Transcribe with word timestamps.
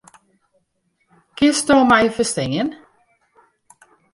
Kinsto 1.37 1.75
my 1.89 2.01
ferstean? 2.15 2.69